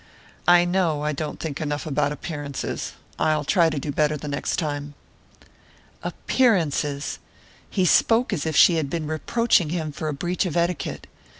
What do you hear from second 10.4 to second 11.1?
of etiquette...